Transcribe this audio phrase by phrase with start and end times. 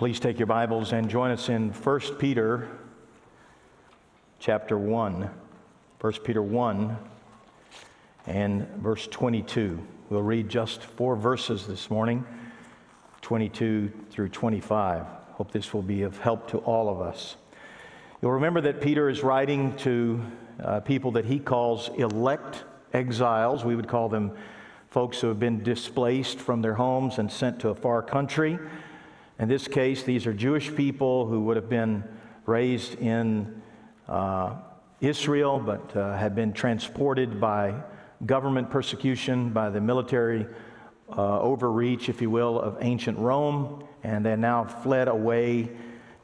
[0.00, 2.66] Please take your Bibles and join us in 1 Peter
[4.38, 5.28] chapter 1.
[6.00, 6.96] 1 Peter 1
[8.26, 9.78] and verse 22.
[10.08, 12.24] We'll read just four verses this morning,
[13.20, 15.04] 22 through 25.
[15.32, 17.36] Hope this will be of help to all of us.
[18.22, 20.22] You'll remember that Peter is writing to
[20.64, 22.64] uh, people that he calls elect
[22.94, 23.66] exiles.
[23.66, 24.32] We would call them
[24.88, 28.58] folks who have been displaced from their homes and sent to a far country.
[29.40, 32.04] In this case, these are Jewish people who would have been
[32.44, 33.62] raised in
[34.06, 34.56] uh,
[35.00, 37.74] Israel but uh, had been transported by
[38.26, 40.46] government persecution, by the military
[41.08, 45.70] uh, overreach, if you will, of ancient Rome, and they now fled away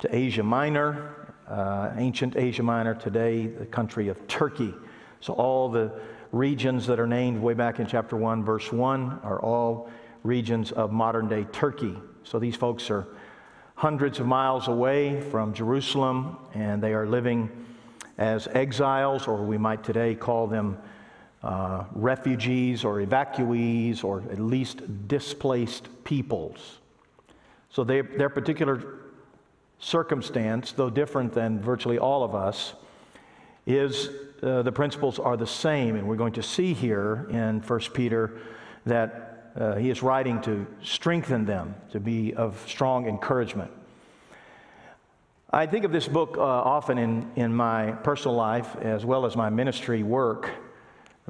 [0.00, 4.74] to Asia Minor, uh, ancient Asia Minor, today the country of Turkey.
[5.20, 5.90] So all the
[6.32, 9.88] regions that are named way back in chapter 1, verse 1, are all
[10.22, 11.96] regions of modern day Turkey.
[12.26, 13.06] So these folks are
[13.76, 17.48] hundreds of miles away from Jerusalem, and they are living
[18.18, 20.76] as exiles, or we might today call them
[21.44, 26.78] uh, refugees or evacuees, or at least displaced peoples.
[27.70, 28.82] So they, their particular
[29.78, 32.74] circumstance, though different than virtually all of us,
[33.66, 34.08] is
[34.42, 35.94] uh, the principles are the same.
[35.94, 38.40] And we're going to see here in 1 Peter
[38.84, 43.70] that uh, he is writing to strengthen them, to be of strong encouragement.
[45.50, 49.36] I think of this book uh, often in, in my personal life as well as
[49.36, 50.50] my ministry work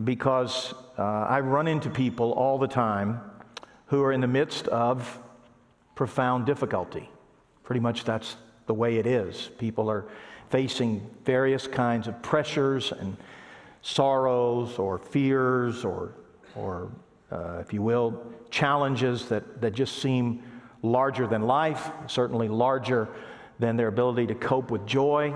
[0.02, 3.20] because uh, I run into people all the time
[3.86, 5.20] who are in the midst of
[5.94, 7.08] profound difficulty.
[7.62, 9.50] Pretty much that's the way it is.
[9.58, 10.06] People are
[10.50, 13.16] facing various kinds of pressures and
[13.82, 16.12] sorrows or fears or,
[16.54, 16.90] or
[17.30, 20.42] uh, if you will, challenges that, that just seem
[20.82, 23.08] larger than life, certainly larger
[23.58, 25.34] than their ability to cope with joy.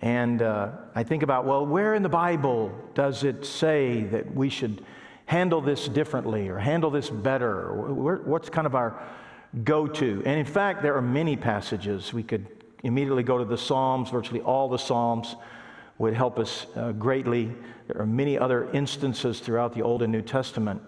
[0.00, 4.50] And uh, I think about, well, where in the Bible does it say that we
[4.50, 4.84] should
[5.24, 7.72] handle this differently or handle this better?
[7.72, 9.00] What's kind of our
[9.64, 10.22] go to?
[10.26, 12.12] And in fact, there are many passages.
[12.12, 12.46] We could
[12.82, 15.34] immediately go to the Psalms, virtually all the Psalms
[15.98, 17.50] would help us uh, greatly.
[17.88, 20.82] There are many other instances throughout the Old and New Testament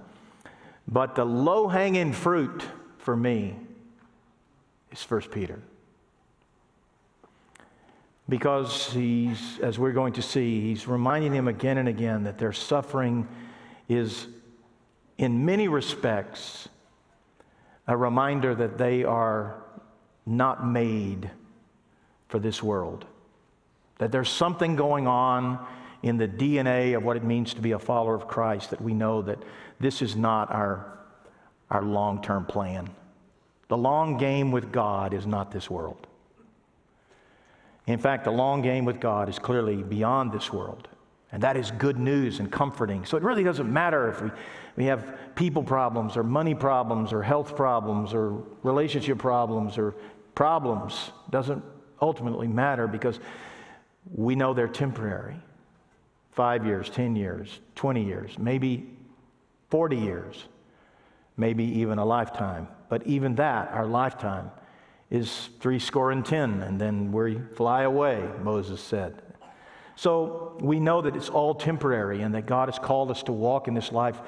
[0.90, 2.64] but the low hanging fruit
[2.96, 3.54] for me
[4.90, 5.60] is First Peter.
[8.28, 12.52] Because he's, as we're going to see, he's reminding them again and again that their
[12.52, 13.28] suffering
[13.88, 14.26] is,
[15.18, 16.68] in many respects,
[17.86, 19.62] a reminder that they are
[20.26, 21.30] not made
[22.28, 23.06] for this world.
[23.98, 25.66] That there's something going on
[26.02, 28.94] in the DNA of what it means to be a follower of Christ that we
[28.94, 29.38] know that
[29.80, 30.98] this is not our,
[31.70, 32.88] our long term plan.
[33.68, 36.06] The long game with God is not this world.
[37.86, 40.88] In fact, the long game with God is clearly beyond this world.
[41.32, 43.04] And that is good news and comforting.
[43.04, 44.30] So it really doesn't matter if we,
[44.76, 49.94] we have people problems or money problems or health problems or relationship problems or
[50.34, 51.10] problems.
[51.26, 51.62] It doesn't
[52.00, 53.20] ultimately matter because
[54.14, 55.36] we know they're temporary.
[56.38, 58.88] Five years, 10 years, 20 years, maybe
[59.70, 60.44] 40 years,
[61.36, 62.68] maybe even a lifetime.
[62.88, 64.52] But even that, our lifetime,
[65.10, 69.20] is three score and ten, and then we fly away, Moses said.
[69.96, 73.66] So we know that it's all temporary and that God has called us to walk
[73.66, 74.20] in this life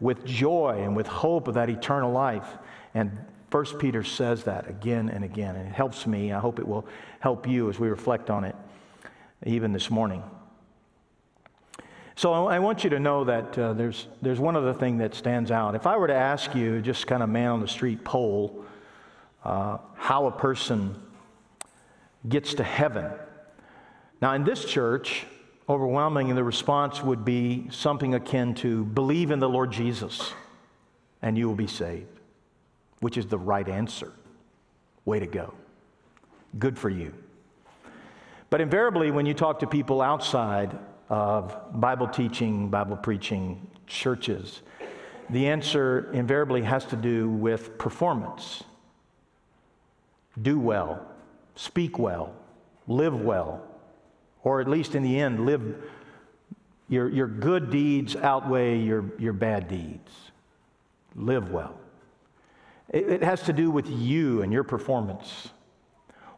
[0.00, 2.48] with joy and with hope of that eternal life.
[2.94, 3.12] And
[3.50, 6.32] First Peter says that again and again, and it helps me.
[6.32, 6.86] I hope it will
[7.20, 8.56] help you as we reflect on it
[9.44, 10.22] even this morning.
[12.18, 15.52] So I want you to know that uh, there's, there's one other thing that stands
[15.52, 15.76] out.
[15.76, 18.64] If I were to ask you, just kind of man on the street poll,
[19.44, 21.00] uh, how a person
[22.28, 23.08] gets to heaven.
[24.20, 25.26] Now, in this church,
[25.68, 30.32] overwhelmingly the response would be something akin to believe in the Lord Jesus
[31.22, 32.18] and you will be saved,
[32.98, 34.10] which is the right answer.
[35.04, 35.54] Way to go.
[36.58, 37.14] Good for you.
[38.50, 40.76] But invariably, when you talk to people outside
[41.08, 44.62] of Bible teaching, Bible preaching churches?
[45.30, 48.64] The answer invariably has to do with performance.
[50.40, 51.06] Do well,
[51.54, 52.34] speak well,
[52.86, 53.62] live well,
[54.42, 55.62] or at least in the end, live
[56.88, 60.10] your, your good deeds outweigh your, your bad deeds.
[61.14, 61.78] Live well.
[62.88, 65.50] It, it has to do with you and your performance.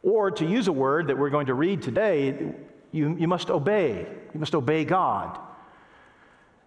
[0.03, 2.53] Or to use a word that we're going to read today,
[2.93, 4.07] you, you must obey.
[4.35, 5.39] You must obey God.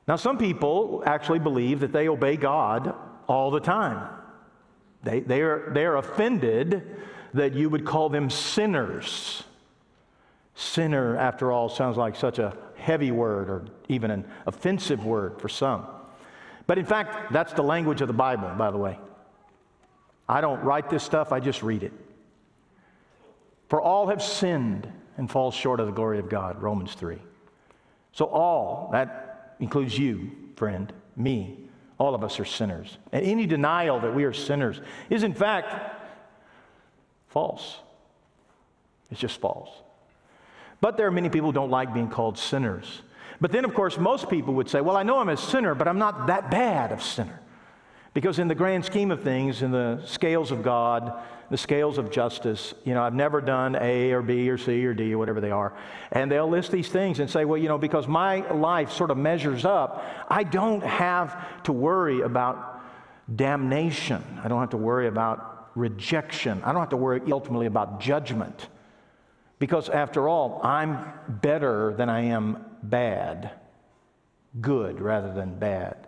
[0.08, 2.94] Now, some people actually believe that they obey God
[3.28, 4.10] all the time.
[5.04, 6.98] They, they, are, they are offended
[7.34, 9.44] that you would call them sinners.
[10.56, 15.50] Sinner, after all, sounds like such a heavy word or even an offensive word for
[15.50, 15.86] some.
[16.68, 19.00] But in fact, that's the language of the Bible, by the way.
[20.28, 21.94] I don't write this stuff, I just read it.
[23.68, 27.18] For all have sinned and falls short of the glory of God, Romans 3.
[28.12, 31.58] So, all, that includes you, friend, me,
[31.98, 32.98] all of us are sinners.
[33.12, 35.96] And any denial that we are sinners is, in fact,
[37.28, 37.78] false.
[39.12, 39.70] It's just false.
[40.82, 43.04] But there are many people who don't like being called sinners.
[43.40, 45.88] But then, of course, most people would say, Well, I know I'm a sinner, but
[45.88, 47.40] I'm not that bad of sinner.
[48.14, 51.20] Because in the grand scheme of things, in the scales of God,
[51.50, 54.94] the scales of justice, you know, I've never done A or B or C or
[54.94, 55.74] D or whatever they are.
[56.12, 59.18] And they'll list these things and say, well, you know, because my life sort of
[59.18, 62.82] measures up, I don't have to worry about
[63.36, 64.24] damnation.
[64.44, 66.62] I don't have to worry about rejection.
[66.64, 68.68] I don't have to worry ultimately about judgment.
[69.58, 73.52] Because after all, I'm better than I am bad.
[74.60, 76.08] Good rather than bad.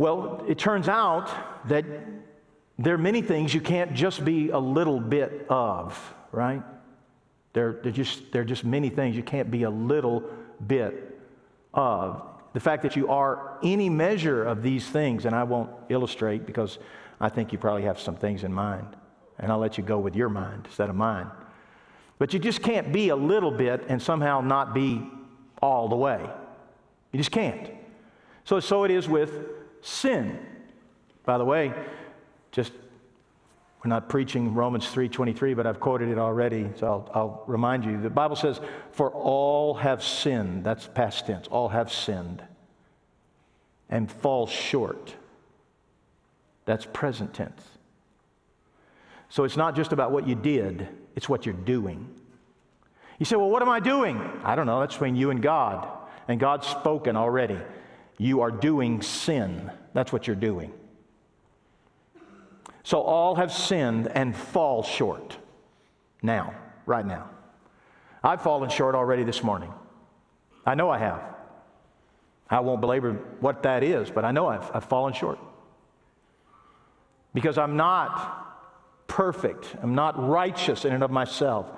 [0.00, 1.30] Well, it turns out
[1.68, 1.84] that
[2.78, 6.62] there are many things you can't just be a little bit of, right?
[7.52, 10.24] There, there, just, there are just many things you can't be a little
[10.66, 11.20] bit
[11.74, 12.22] of.
[12.54, 16.78] The fact that you are any measure of these things, and I won't illustrate because
[17.20, 18.96] I think you probably have some things in mind,
[19.38, 21.26] and I'll let you go with your mind instead of mine.
[22.16, 25.06] But you just can't be a little bit and somehow not be
[25.60, 26.26] all the way.
[27.12, 27.68] You just can't.
[28.46, 30.38] So, so it is with sin.
[31.24, 31.72] By the way,
[32.52, 32.72] just
[33.84, 38.00] we're not preaching Romans 3:23, but I've quoted it already, so I'll, I'll remind you.
[38.00, 38.60] The Bible says,
[38.92, 41.46] "For all have sinned." That's past tense.
[41.48, 42.42] All have sinned
[43.88, 45.14] and fall short.
[46.64, 47.62] That's present tense.
[49.28, 52.08] So it's not just about what you did, it's what you're doing.
[53.18, 54.18] You say, Well, what am I doing?
[54.44, 54.80] I don't know.
[54.80, 55.88] That's between you and God.
[56.26, 57.58] And God's spoken already.
[58.20, 59.70] You are doing sin.
[59.94, 60.74] That's what you're doing.
[62.82, 65.38] So all have sinned and fall short.
[66.22, 67.30] Now, right now.
[68.22, 69.72] I've fallen short already this morning.
[70.66, 71.22] I know I have.
[72.50, 75.38] I won't belabor what that is, but I know I've, I've fallen short.
[77.32, 81.70] Because I'm not perfect, I'm not righteous in and of myself.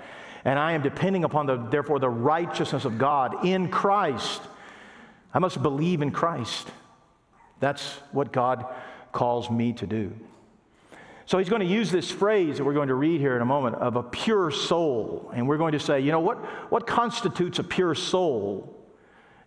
[0.44, 4.42] And I am depending upon the, therefore, the righteousness of God in Christ.
[5.34, 6.68] I must believe in Christ.
[7.60, 8.66] That's what God
[9.12, 10.12] calls me to do.
[11.26, 13.46] So he's going to use this phrase that we're going to read here in a
[13.46, 15.30] moment of a pure soul.
[15.34, 16.38] And we're going to say, you know, what,
[16.70, 18.76] what constitutes a pure soul?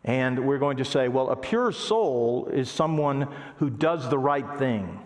[0.04, 3.28] And we're going to say, well, a pure soul is someone
[3.58, 5.02] who does the right thing.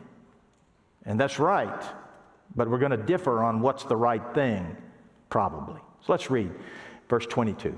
[1.05, 1.83] And that's right.
[2.55, 4.77] But we're going to differ on what's the right thing,
[5.29, 5.81] probably.
[6.01, 6.51] So let's read
[7.09, 7.77] verse 22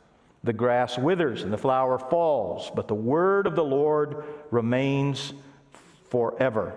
[0.43, 5.33] The grass withers and the flower falls, but the word of the Lord remains
[6.09, 6.73] forever.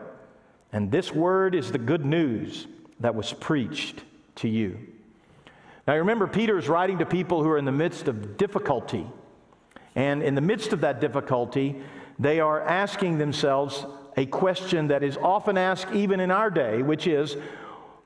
[0.73, 2.67] And this word is the good news
[3.01, 4.03] that was preached
[4.37, 4.79] to you.
[5.87, 9.07] Now you remember, Peter is writing to people who are in the midst of difficulty.
[9.95, 11.77] And in the midst of that difficulty,
[12.19, 17.07] they are asking themselves a question that is often asked even in our day, which
[17.07, 17.37] is,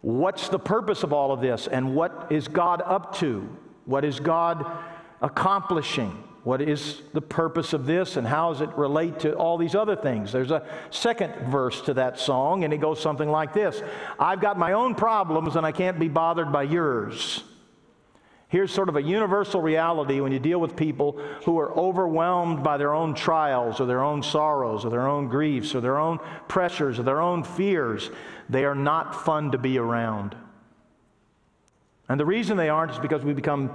[0.01, 1.67] What's the purpose of all of this?
[1.67, 3.49] And what is God up to?
[3.85, 4.65] What is God
[5.21, 6.25] accomplishing?
[6.45, 9.97] What is the purpose of this and how does it relate to all these other
[9.97, 10.33] things?
[10.33, 13.83] There's a second verse to that song, and it goes something like this
[14.19, 17.45] I've got my own problems and I can't be bothered by yours.
[18.51, 22.79] Here's sort of a universal reality when you deal with people who are overwhelmed by
[22.79, 26.99] their own trials or their own sorrows or their own griefs or their own pressures
[26.99, 28.11] or their own fears.
[28.49, 30.35] They are not fun to be around.
[32.09, 33.71] And the reason they aren't is because we become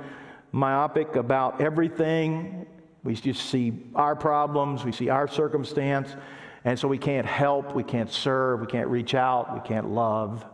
[0.54, 2.66] myopic about everything.
[3.04, 6.16] We just see our problems, we see our circumstance,
[6.64, 10.46] and so we can't help, we can't serve, we can't reach out, we can't love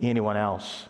[0.00, 0.86] anyone else.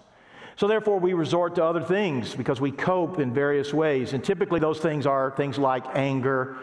[0.54, 4.12] So, therefore, we resort to other things because we cope in various ways.
[4.12, 6.58] And typically, those things are things like anger,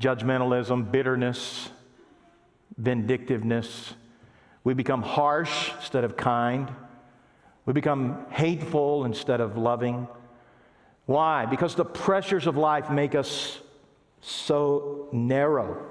[0.00, 1.68] judgmentalism, bitterness,
[2.78, 3.94] vindictiveness.
[4.62, 6.70] We become harsh instead of kind.
[7.64, 10.06] We become hateful instead of loving.
[11.06, 11.46] Why?
[11.46, 13.60] Because the pressures of life make us
[14.20, 15.86] so narrow.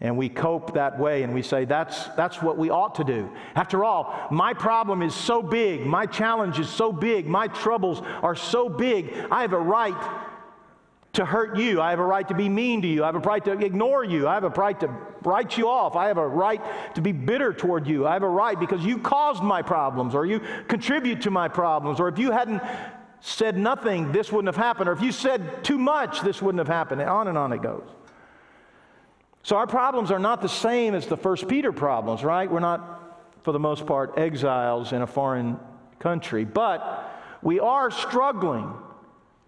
[0.00, 3.30] And we cope that way and we say, that's, that's what we ought to do.
[3.54, 8.34] After all, my problem is so big, my challenge is so big, my troubles are
[8.34, 9.96] so big, I have a right
[11.16, 11.80] to hurt you.
[11.80, 13.02] I have a right to be mean to you.
[13.02, 14.28] I have a right to ignore you.
[14.28, 15.96] I have a right to write you off.
[15.96, 16.60] I have a right
[16.94, 18.06] to be bitter toward you.
[18.06, 22.00] I have a right because you caused my problems or you contribute to my problems.
[22.00, 22.60] Or if you hadn't
[23.26, 24.88] said nothing, this wouldn't have happened.
[24.88, 27.00] Or if you said too much, this wouldn't have happened.
[27.00, 27.88] And on and on it goes.
[29.42, 32.48] So our problems are not the same as the first Peter problems, right?
[32.48, 35.58] We're not, for the most part, exiles in a foreign
[35.98, 38.72] country, but we are struggling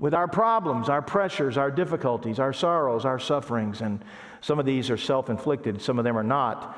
[0.01, 4.05] with our problems, our pressures, our difficulties, our sorrows, our sufferings, and
[4.41, 6.77] some of these are self inflicted, some of them are not.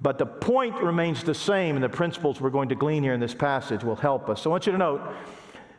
[0.00, 3.20] But the point remains the same, and the principles we're going to glean here in
[3.20, 4.42] this passage will help us.
[4.42, 5.02] So I want you to note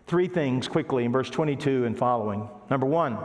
[0.08, 2.50] three things quickly in verse 22 and following.
[2.70, 3.18] Number one,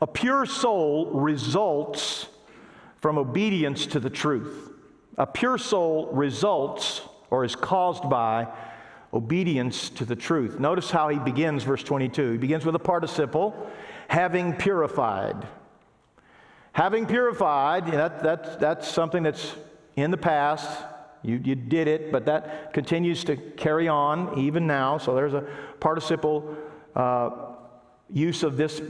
[0.00, 2.26] a pure soul results
[3.00, 4.70] from obedience to the truth.
[5.18, 8.48] A pure soul results or is caused by
[9.12, 10.58] obedience to the truth.
[10.58, 12.32] Notice how he begins verse 22.
[12.32, 13.70] He begins with a participle,
[14.08, 15.46] having purified.
[16.72, 19.54] Having purified, that, that, that's something that's
[19.96, 20.68] in the past.
[21.22, 24.98] You, you did it, but that continues to carry on even now.
[24.98, 25.46] So there's a
[25.78, 26.56] participle
[26.96, 27.30] uh,
[28.12, 28.82] use of this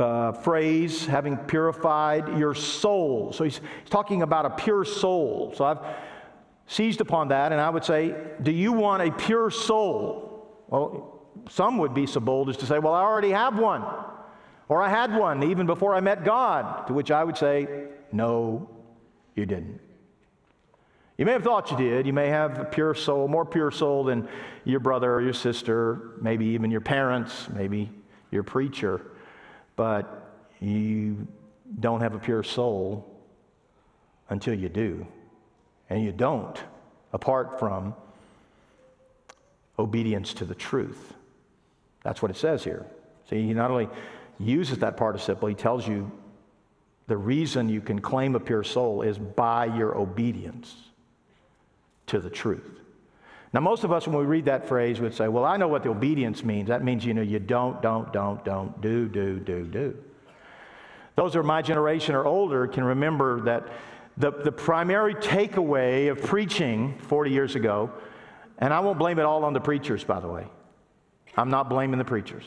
[0.00, 3.32] uh, phrase, having purified your soul.
[3.32, 5.52] So he's, he's talking about a pure soul.
[5.56, 5.78] So I've
[6.66, 10.64] seized upon that, and I would say, Do you want a pure soul?
[10.68, 13.84] Well, some would be so bold as to say, Well, I already have one,
[14.68, 16.86] or I had one even before I met God.
[16.88, 18.68] To which I would say, No,
[19.34, 19.80] you didn't.
[21.18, 22.06] You may have thought you did.
[22.06, 24.28] You may have a pure soul, more pure soul than
[24.64, 27.90] your brother or your sister, maybe even your parents, maybe
[28.30, 29.00] your preacher,
[29.76, 30.30] but
[30.60, 31.26] you
[31.80, 33.10] don't have a pure soul
[34.28, 35.06] until you do
[35.88, 36.62] and you don't
[37.12, 37.94] apart from
[39.78, 41.14] obedience to the truth.
[42.02, 42.86] That's what it says here.
[43.28, 43.88] See, he not only
[44.38, 46.10] uses that participle, he tells you
[47.06, 50.74] the reason you can claim a pure soul is by your obedience
[52.06, 52.80] to the truth.
[53.52, 55.82] Now, most of us, when we read that phrase, would say, Well, I know what
[55.82, 56.68] the obedience means.
[56.68, 59.96] That means, you know, you don't, don't, don't, don't, do, do, do, do.
[61.14, 63.68] Those who are my generation or older can remember that
[64.18, 67.90] the, the primary takeaway of preaching 40 years ago,
[68.58, 70.46] and I won't blame it all on the preachers, by the way.
[71.36, 72.44] I'm not blaming the preachers.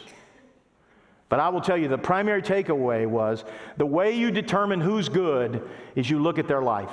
[1.29, 3.45] But I will tell you the primary takeaway was
[3.77, 6.91] the way you determine who's good is you look at their life.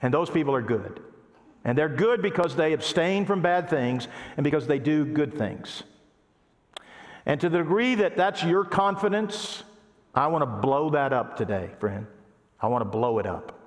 [0.00, 1.00] And those people are good.
[1.64, 5.84] And they're good because they abstain from bad things and because they do good things.
[7.24, 9.62] And to the degree that that's your confidence,
[10.14, 12.06] I want to blow that up today, friend.
[12.60, 13.58] I want to blow it up.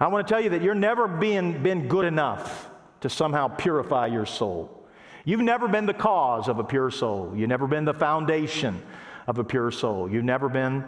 [0.00, 2.70] I want to tell you that you're never being been good enough
[3.02, 4.86] to somehow purify your soul.
[5.24, 7.32] You've never been the cause of a pure soul.
[7.36, 8.82] You've never been the foundation
[9.26, 10.10] of a pure soul.
[10.10, 10.84] You've never been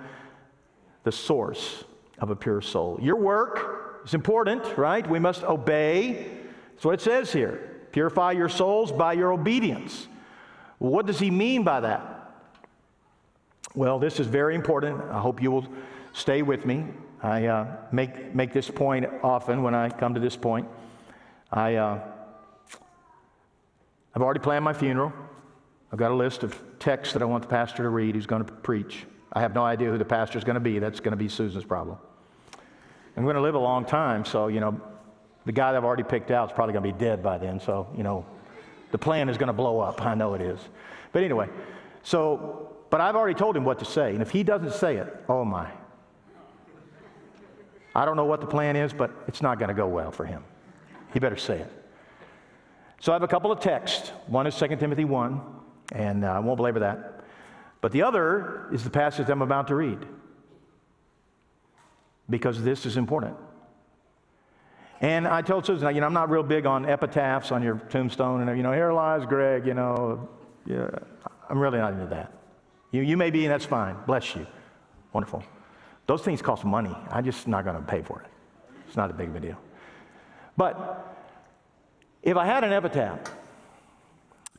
[1.05, 1.85] the source
[2.19, 2.99] of a pure soul.
[3.01, 5.09] Your work is important, right?
[5.09, 6.31] We must obey.
[6.73, 7.71] That's what it says here.
[7.93, 10.09] Purify your souls by your obedience.
[10.79, 12.33] What does he mean by that?
[13.75, 15.01] Well, this is very important.
[15.11, 15.67] I hope you will
[16.13, 16.85] stay with me.
[17.23, 20.69] I uh, make, make this point often when I come to this point.
[21.51, 22.01] I, uh,
[24.15, 25.13] I've already planned my funeral.
[25.93, 28.45] I've got a list of texts that I want the pastor to read who's going
[28.45, 29.07] to preach.
[29.33, 30.79] I have no idea who the pastor is going to be.
[30.79, 31.99] That's going to be Susan's problem.
[33.17, 34.81] I'm going to live a long time, so, you know,
[35.45, 37.61] the guy that I've already picked out is probably going to be dead by then.
[37.61, 38.27] So, you know,
[38.91, 40.05] the plan is going to blow up.
[40.05, 40.59] I know it is.
[41.13, 41.49] But anyway,
[42.03, 44.13] so, but I've already told him what to say.
[44.13, 45.71] And if he doesn't say it, oh my,
[47.95, 50.25] I don't know what the plan is, but it's not going to go well for
[50.25, 50.43] him.
[51.13, 51.71] He better say it.
[53.01, 54.11] So I have a couple of texts.
[54.27, 55.41] One is 2 Timothy 1,
[55.93, 57.21] and uh, I won't belabor that.
[57.81, 59.99] But the other is the passage I'm about to read
[62.29, 63.37] because this is important.
[65.01, 68.47] And I told Susan, you know, I'm not real big on epitaphs on your tombstone,
[68.47, 69.67] and you know, here lies Greg.
[69.67, 70.29] You know,
[70.65, 70.89] yeah,
[71.51, 72.33] I'm really not into that.
[72.91, 73.97] You, you may be, and that's fine.
[74.07, 74.47] Bless you.
[75.13, 75.43] Wonderful.
[76.07, 76.95] Those things cost money.
[77.11, 78.31] I'm just not going to pay for it.
[78.87, 79.59] It's not a big of a deal.
[80.57, 81.17] But
[82.23, 83.19] if I had an epitaph,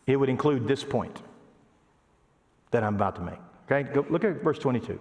[0.06, 1.22] it would include this point
[2.72, 3.40] that I'm about to make.
[3.72, 5.00] Okay, Go, look at verse 22.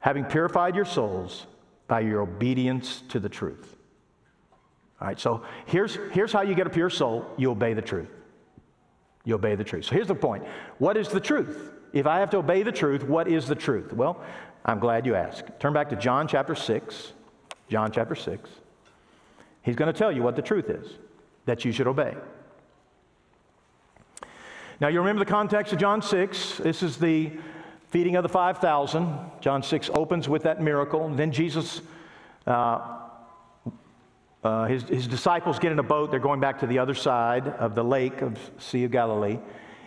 [0.00, 1.46] Having purified your souls
[1.88, 3.76] by your obedience to the truth.
[5.00, 8.08] All right, so here's, here's how you get a pure soul you obey the truth.
[9.24, 9.86] You obey the truth.
[9.86, 10.44] So here's the point
[10.78, 11.72] What is the truth?
[11.92, 13.92] If I have to obey the truth, what is the truth?
[13.92, 14.20] Well,
[14.64, 15.44] I'm glad you asked.
[15.60, 17.12] Turn back to John chapter 6.
[17.68, 18.50] John chapter 6.
[19.62, 20.92] He's going to tell you what the truth is
[21.46, 22.14] that you should obey.
[24.80, 26.58] Now, you remember the context of John 6.
[26.58, 27.32] This is the
[27.96, 29.18] feeding of the 5,000.
[29.40, 31.08] John 6 opens with that miracle.
[31.08, 31.80] Then Jesus,
[32.46, 32.98] uh,
[34.44, 36.10] uh, his, his disciples get in a boat.
[36.10, 39.38] They're going back to the other side of the lake of Sea of Galilee.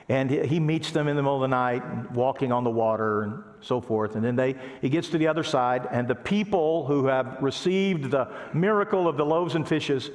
[0.09, 3.43] And he meets them in the middle of the night, walking on the water and
[3.61, 4.15] so forth.
[4.15, 8.09] And then they, he gets to the other side, and the people who have received
[8.09, 10.09] the miracle of the loaves and fishes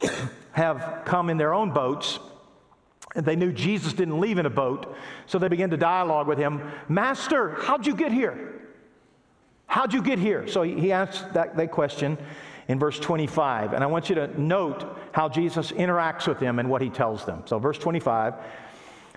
[0.52, 2.20] have come in their own boats
[3.14, 4.94] and they knew Jesus didn't leave in a boat,
[5.26, 8.60] so they began to dialogue with him Master, how'd you get here?
[9.66, 10.48] How'd you get here?
[10.48, 12.18] So he asked that, that question
[12.66, 13.72] in verse 25.
[13.72, 17.24] And I want you to note how Jesus interacts with them and what he tells
[17.24, 17.42] them.
[17.46, 18.34] So, verse 25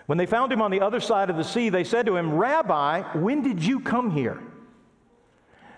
[0.06, 2.34] When they found him on the other side of the sea, they said to him,
[2.34, 4.42] Rabbi, when did you come here?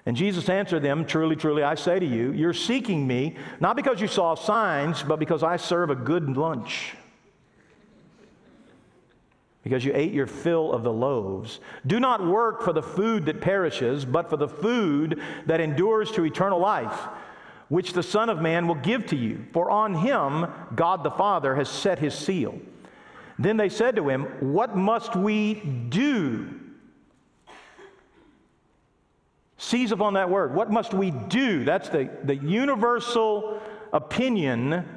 [0.05, 4.01] And Jesus answered them, Truly, truly, I say to you, you're seeking me, not because
[4.01, 6.95] you saw signs, but because I serve a good lunch
[9.65, 11.59] because you ate your fill of the loaves.
[11.87, 16.23] Do not work for the food that perishes, but for the food that endures to
[16.23, 17.07] eternal life,
[17.67, 19.43] which the Son of Man will give to you.
[19.53, 20.45] For on him
[20.75, 22.59] God the Father has set his seal.
[23.39, 26.47] Then they said to him, What must we do?
[29.57, 30.53] Seize upon that word.
[30.53, 31.63] What must we do?
[31.63, 33.59] That's the, the universal
[33.91, 34.94] opinion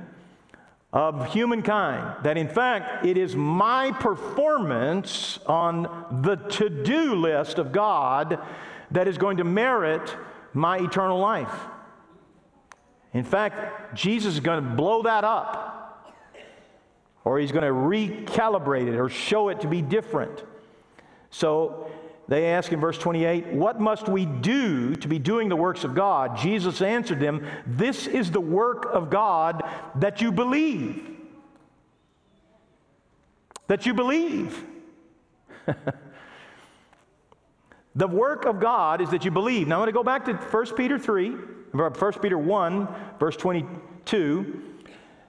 [0.92, 7.73] of humankind that in fact it is my performance on the to do list of
[7.73, 8.38] God
[8.90, 10.16] that is going to merit
[10.54, 11.54] my eternal life.
[13.12, 16.14] In fact, Jesus is going to blow that up,
[17.25, 20.42] or he's going to recalibrate it or show it to be different.
[21.30, 21.91] So
[22.28, 25.95] they ask in verse 28, What must we do to be doing the works of
[25.95, 26.36] God?
[26.36, 29.62] Jesus answered them, This is the work of God
[29.97, 31.17] that you believe.
[33.67, 34.62] That you believe.
[37.95, 39.67] the work of God is that you believe.
[39.67, 42.88] Now I'm going to go back to 1 Peter 3, 1 Peter 1,
[43.19, 44.62] verse 22.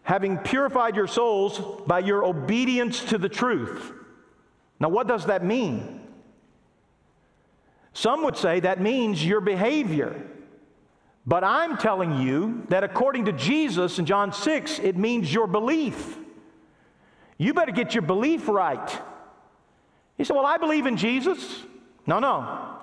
[0.04, 3.94] Having purified your souls by your obedience to the truth.
[4.82, 5.99] Now, what does that mean?
[7.94, 10.22] Some would say that means your behavior.
[11.26, 16.18] But I'm telling you that according to Jesus in John 6, it means your belief.
[17.38, 19.02] You better get your belief right.
[20.18, 21.64] He said, Well, I believe in Jesus.
[22.06, 22.76] No, no.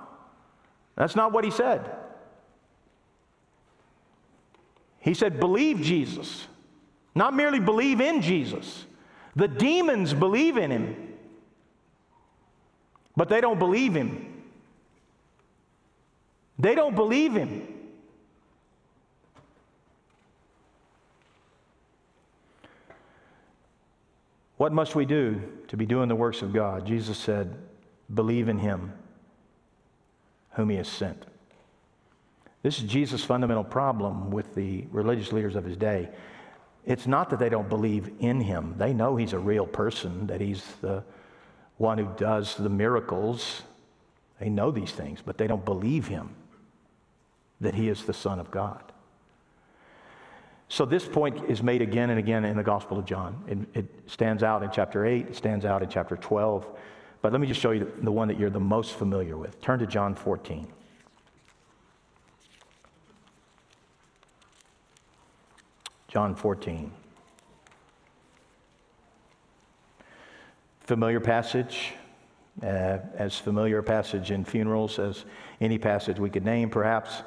[0.95, 1.91] That's not what he said.
[5.01, 6.47] He said, Believe Jesus,
[7.15, 8.87] not merely believe in Jesus.
[9.35, 11.15] The demons believe in him,
[13.17, 14.36] but they don't believe him.
[16.59, 17.67] They don't believe him.
[24.57, 26.87] What must we do to be doing the works of God?
[26.87, 27.55] Jesus said,
[28.13, 28.93] Believe in him
[30.53, 31.27] whom he has sent.
[32.63, 36.09] This is Jesus' fundamental problem with the religious leaders of his day.
[36.87, 40.41] It's not that they don't believe in him, they know he's a real person, that
[40.41, 41.05] he's the
[41.77, 43.63] one who does the miracles.
[44.41, 46.31] They know these things, but they don't believe him
[47.61, 48.83] that he is the Son of God.
[50.69, 53.43] So, this point is made again and again in the Gospel of John.
[53.47, 56.67] It, it, stands out in chapter 8, it stands out in chapter 12.
[57.23, 59.61] But let me just show you the, one that you're the most familiar with.
[59.61, 60.67] Turn to John 14.
[66.09, 66.93] John 14.
[70.81, 71.95] Familiar passage,
[72.63, 75.25] uh, as familiar a passage in funerals as
[75.61, 77.23] any passage we could name, perhaps.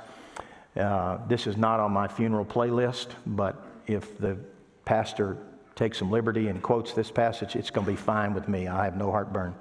[0.75, 4.37] Uh, this is not on my funeral playlist, but if the
[4.85, 5.37] pastor
[5.75, 8.67] takes some liberty and quotes this passage, it's going to be fine with me.
[8.67, 9.55] I have no heartburn.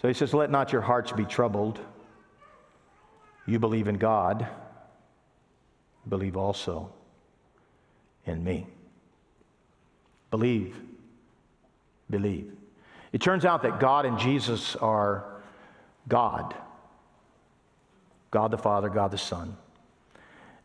[0.00, 1.78] So he says, Let not your hearts be troubled.
[3.46, 4.46] You believe in God,
[6.08, 6.92] believe also
[8.24, 8.66] in me.
[10.30, 10.76] Believe,
[12.08, 12.52] believe.
[13.12, 15.42] It turns out that God and Jesus are
[16.08, 16.54] God.
[18.32, 19.56] God the Father, God the Son.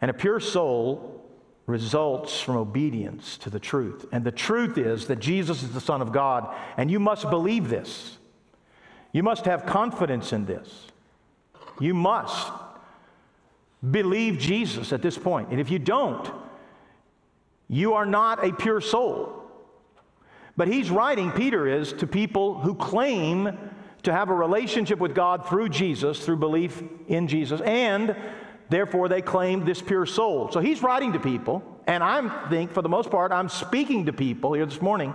[0.01, 1.23] And a pure soul
[1.67, 4.05] results from obedience to the truth.
[4.11, 7.69] And the truth is that Jesus is the Son of God, and you must believe
[7.69, 8.17] this.
[9.11, 10.87] You must have confidence in this.
[11.79, 12.51] You must.
[13.91, 15.49] believe Jesus at this point.
[15.49, 16.29] And if you don't,
[17.67, 19.33] you are not a pure soul.
[20.55, 23.55] But he's writing, Peter is, to people who claim
[24.03, 28.15] to have a relationship with God through Jesus, through belief in Jesus, and
[28.69, 30.51] therefore they claim this pure soul.
[30.51, 34.13] So he's writing to people, and I think for the most part, I'm speaking to
[34.13, 35.13] people here this morning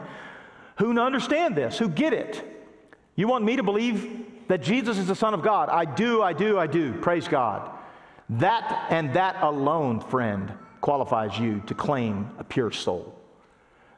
[0.76, 2.48] who understand this, who get it.
[3.14, 5.68] You want me to believe that Jesus is the Son of God?
[5.68, 6.92] I do, I do, I do.
[6.94, 7.70] Praise God.
[8.30, 13.18] That and that alone, friend, qualifies you to claim a pure soul.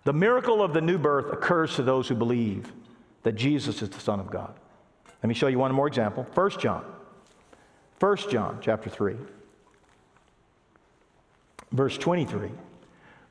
[0.04, 2.72] The miracle of the new birth occurs to those who believe
[3.22, 4.54] that Jesus is the Son of God.
[5.24, 6.26] Let me show you one more example.
[6.34, 6.84] 1 John.
[7.98, 9.16] 1 John chapter 3.
[11.72, 12.50] Verse 23.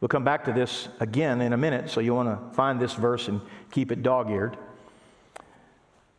[0.02, 2.96] We'll come back to this again in a minute, so you want to find this
[2.96, 4.58] verse and keep it dog eared.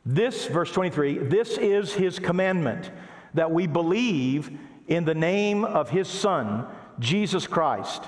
[0.07, 2.93] This, verse 23, this is his commandment
[3.35, 4.57] that we believe
[4.87, 6.69] in the name of his Son,
[7.01, 8.05] Jesus Christ,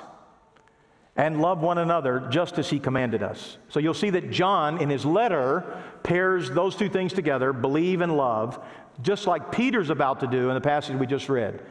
[1.17, 3.57] and love one another just as he commanded us.
[3.69, 8.17] So you'll see that John, in his letter, pairs those two things together believe and
[8.17, 8.63] love,
[9.03, 11.63] just like Peter's about to do in the passage we just read.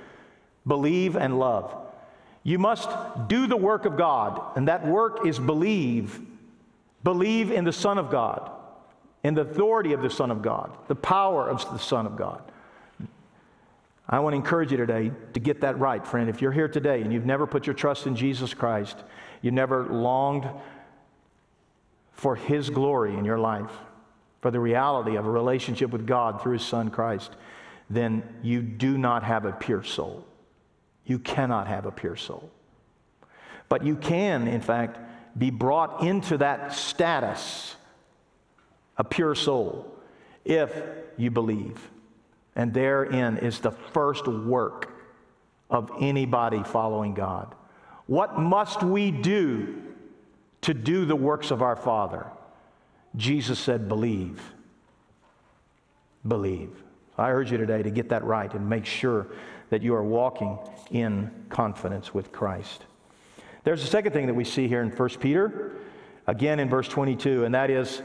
[0.65, 1.75] Believe and love.
[2.43, 2.89] You must
[3.27, 6.19] do the work of God, and that work is believe.
[7.03, 8.51] Believe in the Son of God,
[9.23, 12.41] in the authority of the Son of God, the power of the Son of God.
[14.07, 16.29] I want to encourage you today to get that right, friend.
[16.29, 18.97] If you're here today and you've never put your trust in Jesus Christ,
[19.45, 20.49] you never longed
[22.13, 23.69] for His glory in your life,
[24.41, 27.29] for the reality of a relationship with God through His Son Christ,
[27.87, 30.25] then you do not have a pure soul.
[31.05, 32.49] You cannot have a pure soul.
[33.69, 34.97] But you can, in fact,
[35.37, 37.75] be brought into that status,
[38.97, 39.95] a pure soul,
[40.43, 40.73] if
[41.17, 41.91] you believe.
[42.55, 44.91] And therein is the first work
[45.69, 47.53] of anybody following God.
[48.07, 49.81] What must we do
[50.61, 52.27] to do the works of our Father?
[53.15, 54.41] Jesus said, Believe.
[56.27, 56.71] Believe.
[57.17, 59.27] I urge you today to get that right and make sure
[59.69, 60.59] that you are walking
[60.91, 62.85] in confidence with Christ.
[63.63, 65.77] There's a second thing that we see here in 1 Peter,
[66.27, 68.01] again in verse 22, and that is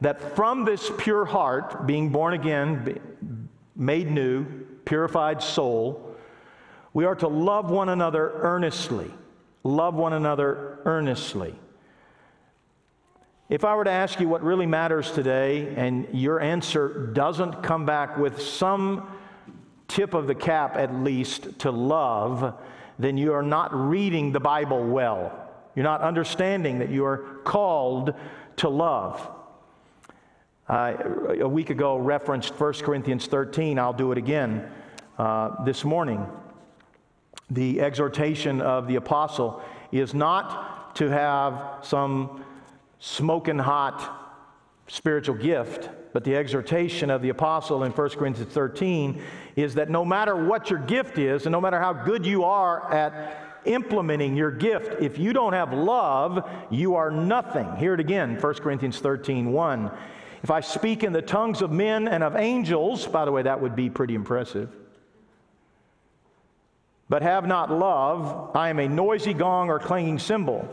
[0.00, 4.44] that from this pure heart, being born again, made new,
[4.84, 6.14] purified soul,
[6.92, 9.10] we are to love one another earnestly.
[9.64, 11.58] Love one another earnestly.
[13.48, 17.86] If I were to ask you what really matters today, and your answer doesn't come
[17.86, 19.08] back with some
[19.88, 22.54] tip of the cap at least to love,
[22.98, 25.48] then you are not reading the Bible well.
[25.74, 28.12] You're not understanding that you are called
[28.56, 29.26] to love.
[30.68, 30.94] Uh,
[31.40, 33.78] a week ago referenced 1 Corinthians 13.
[33.78, 34.70] I'll do it again
[35.16, 36.26] uh, this morning.
[37.50, 42.44] The exhortation of the apostle is not to have some
[42.98, 44.18] smoking hot
[44.88, 49.22] spiritual gift, but the exhortation of the apostle in 1 Corinthians 13
[49.56, 52.92] is that no matter what your gift is, and no matter how good you are
[52.92, 57.76] at implementing your gift, if you don't have love, you are nothing.
[57.76, 59.90] Hear it again, 1 Corinthians 13 1.
[60.42, 63.60] If I speak in the tongues of men and of angels, by the way, that
[63.60, 64.70] would be pretty impressive,
[67.08, 70.68] but have not love, I am a noisy gong or clanging cymbal.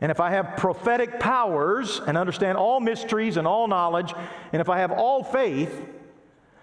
[0.00, 4.12] And if I have prophetic powers and understand all mysteries and all knowledge,
[4.52, 5.88] and if I have all faith,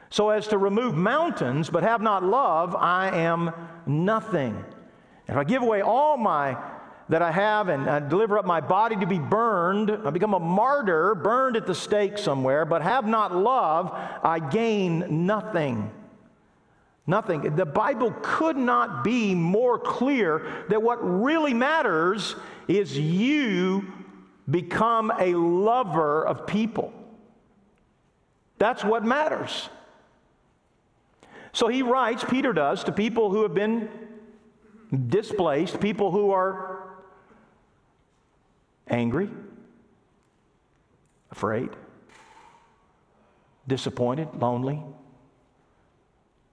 [0.09, 3.51] so as to remove mountains, but have not love, I am
[3.85, 4.55] nothing.
[5.27, 6.57] And If I give away all my
[7.09, 9.91] that I have and I deliver up my body to be burned.
[9.91, 13.91] I become a martyr, burned at the stake somewhere, but have not love,
[14.23, 15.91] I gain nothing.
[17.09, 17.55] Nothing.
[17.55, 22.35] The Bible could not be more clear that what really matters
[22.67, 23.91] is you
[24.47, 26.93] become a lover of people.
[28.59, 29.69] That's what matters.
[31.51, 33.89] So he writes, Peter does, to people who have been
[35.07, 36.93] displaced, people who are
[38.87, 39.31] angry,
[41.31, 41.71] afraid,
[43.67, 44.83] disappointed, lonely.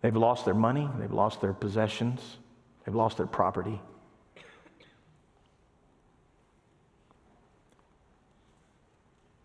[0.07, 2.21] They've lost their money, they've lost their possessions,
[2.85, 3.81] they've lost their property.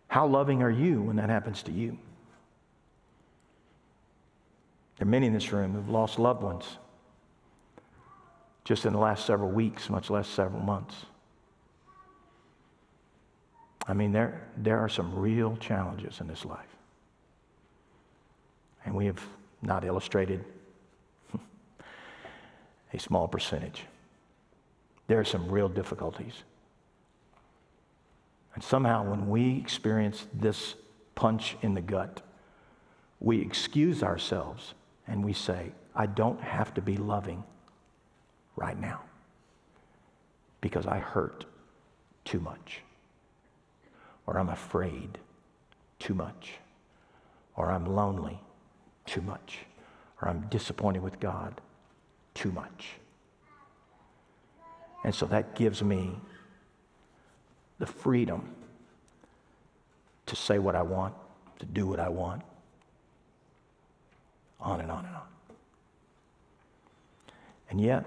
[0.06, 1.98] How loving are you when that happens to you?
[4.98, 6.64] There are many in this room who've lost loved ones
[8.64, 10.94] just in the last several weeks, much less several months.
[13.88, 16.76] I mean, there, there are some real challenges in this life.
[18.84, 19.20] And we have
[19.62, 20.44] not illustrated.
[22.92, 23.84] a small percentage.
[25.06, 26.34] There are some real difficulties.
[28.54, 30.74] And somehow, when we experience this
[31.14, 32.20] punch in the gut,
[33.20, 34.74] we excuse ourselves
[35.06, 37.44] and we say, I don't have to be loving
[38.56, 39.02] right now
[40.60, 41.44] because I hurt
[42.24, 42.80] too much,
[44.26, 45.18] or I'm afraid
[45.98, 46.52] too much,
[47.56, 48.40] or I'm lonely
[49.12, 49.58] too much,
[50.20, 51.60] or I'm disappointed with God
[52.32, 52.92] too much.
[55.04, 56.18] And so that gives me
[57.78, 58.48] the freedom
[60.24, 61.12] to say what I want,
[61.58, 62.40] to do what I want,
[64.58, 65.22] on and on and on.
[67.68, 68.06] And yet,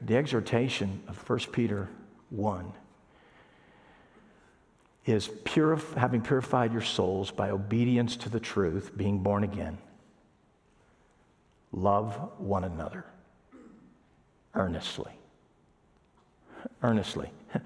[0.00, 1.90] the exhortation of 1 Peter
[2.30, 2.72] 1
[5.04, 9.76] is purif- having purified your souls by obedience to the truth, being born again,
[11.74, 13.04] love one another
[14.54, 15.12] earnestly.
[16.82, 17.30] Earnestly.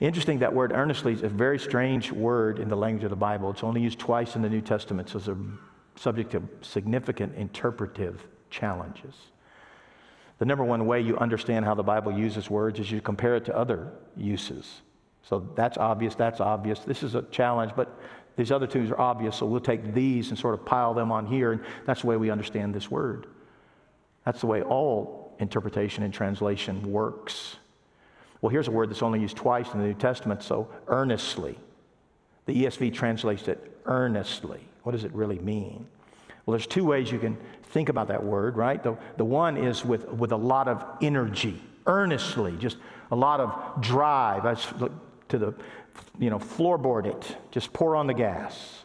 [0.00, 3.50] Interesting, that word earnestly is a very strange word in the language of the Bible.
[3.50, 5.36] It's only used twice in the New Testament, so it's a
[5.96, 9.14] subject to significant interpretive challenges.
[10.38, 13.44] The number one way you understand how the Bible uses words is you compare it
[13.46, 14.82] to other uses.
[15.22, 16.78] So that's obvious, that's obvious.
[16.80, 18.00] This is a challenge, but
[18.36, 21.26] these other two are obvious, so we'll take these and sort of pile them on
[21.26, 23.26] here, and that's the way we understand this word.
[24.28, 27.56] That's the way all interpretation and translation works.
[28.42, 31.58] Well, here's a word that's only used twice in the New Testament, so earnestly.
[32.44, 34.60] The ESV translates it earnestly.
[34.82, 35.86] What does it really mean?
[36.44, 37.38] Well, there's two ways you can
[37.70, 38.82] think about that word, right?
[38.82, 42.76] The, the one is with, with a lot of energy, earnestly, just
[43.10, 44.44] a lot of drive.
[44.44, 44.52] I
[45.30, 45.54] to the,
[46.18, 48.84] you know, floorboard it, just pour on the gas.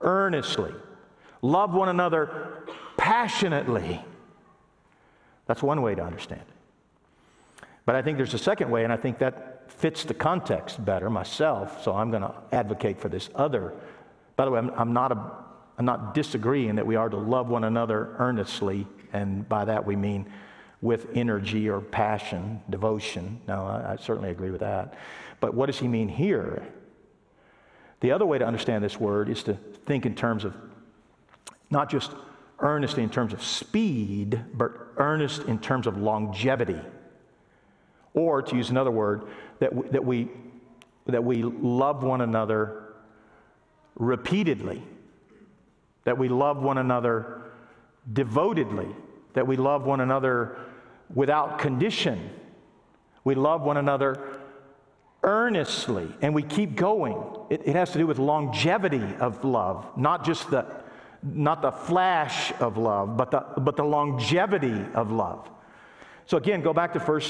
[0.00, 0.74] Earnestly.
[1.40, 2.64] Love one another
[2.96, 4.04] passionately.
[5.46, 7.66] That's one way to understand it.
[7.84, 11.10] But I think there's a second way, and I think that fits the context better
[11.10, 13.74] myself, so I'm going to advocate for this other.
[14.36, 15.42] By the way, I'm, I'm not a
[15.78, 19.96] I'm not disagreeing that we are to love one another earnestly, and by that we
[19.96, 20.30] mean
[20.80, 23.40] with energy or passion, devotion.
[23.48, 24.94] No, I, I certainly agree with that.
[25.40, 26.62] But what does he mean here?
[28.00, 30.54] The other way to understand this word is to think in terms of
[31.70, 32.12] not just
[32.62, 36.80] earnestly in terms of speed, but earnest in terms of longevity.
[38.14, 39.24] Or to use another word,
[39.58, 40.28] that we, that we,
[41.06, 42.94] that we love one another
[43.94, 44.82] repeatedly
[46.04, 47.42] that we love one another
[48.12, 48.88] devotedly,
[49.34, 50.56] that we love one another
[51.14, 52.30] without condition.
[53.24, 54.40] We love one another
[55.22, 57.22] earnestly, and we keep going.
[57.48, 60.66] It, it, has to do with longevity of love, not just the,
[61.22, 65.48] not the flash of love, but the, but the longevity of love.
[66.26, 67.20] So again, go back to 1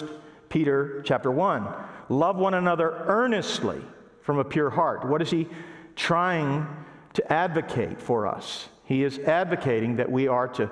[0.48, 1.66] Peter chapter 1.
[2.08, 3.80] Love one another earnestly
[4.22, 5.04] from a pure heart.
[5.04, 5.48] What is he
[5.96, 6.66] trying
[7.14, 8.68] to advocate for us.
[8.84, 10.70] He is advocating that we are to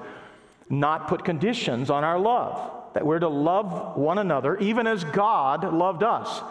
[0.69, 5.73] not put conditions on our love, that we're to love one another even as God
[5.73, 6.43] loved us.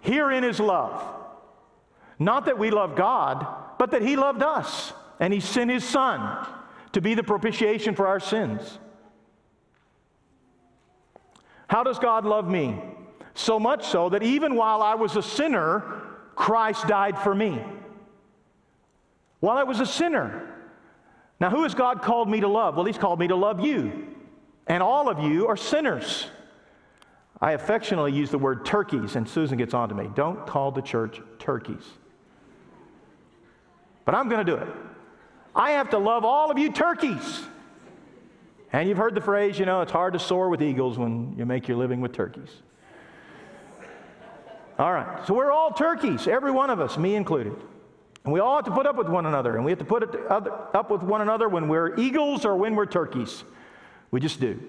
[0.00, 1.02] Herein is love.
[2.18, 3.46] Not that we love God,
[3.78, 6.46] but that He loved us and He sent His Son
[6.92, 8.78] to be the propitiation for our sins.
[11.68, 12.80] How does God love me?
[13.34, 16.02] So much so that even while I was a sinner,
[16.36, 17.60] Christ died for me
[19.40, 20.50] while I was a sinner.
[21.38, 22.76] Now, who has God called me to love?
[22.76, 24.08] Well, He's called me to love you.
[24.66, 26.28] And all of you are sinners.
[27.42, 30.08] I affectionately use the word turkeys, and Susan gets on to me.
[30.14, 31.84] Don't call the church turkeys.
[34.06, 34.68] But I'm going to do it.
[35.54, 37.42] I have to love all of you turkeys.
[38.72, 41.46] And you've heard the phrase, you know, it's hard to soar with eagles when you
[41.46, 42.50] make your living with turkeys.
[44.78, 47.54] All right, so we're all turkeys, every one of us, me included.
[48.24, 50.02] And we all have to put up with one another, and we have to put
[50.02, 53.44] it up with one another when we're eagles or when we're turkeys.
[54.10, 54.60] We just do.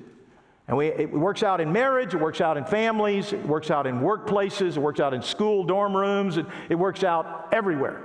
[0.67, 3.87] And we, it works out in marriage, it works out in families, it works out
[3.87, 8.03] in workplaces, it works out in school dorm rooms, it, it works out everywhere.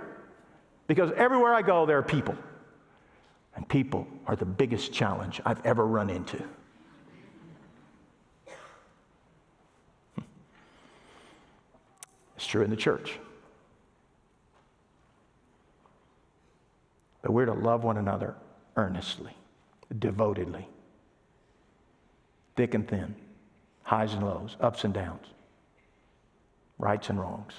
[0.87, 2.37] Because everywhere I go, there are people.
[3.56, 6.42] And people are the biggest challenge I've ever run into.
[12.36, 13.18] It's true in the church.
[17.22, 18.34] But we're to love one another
[18.76, 19.36] earnestly,
[19.98, 20.66] devotedly,
[22.56, 23.14] thick and thin,
[23.82, 25.26] highs and lows, ups and downs,
[26.78, 27.52] rights and wrongs.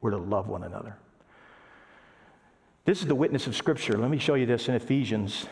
[0.00, 0.96] We're to love one another.
[2.90, 3.96] This is the witness of Scripture.
[3.96, 5.46] Let me show you this in Ephesians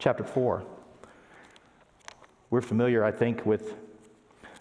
[0.00, 0.64] chapter 4.
[2.50, 3.76] We're familiar, I think, with